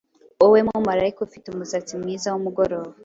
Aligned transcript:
Wowe 0.41 0.59
mumarayika 0.67 1.19
ufite 1.27 1.45
umusatsi 1.49 1.93
mwiza 2.01 2.27
wumugoroba, 2.33 2.93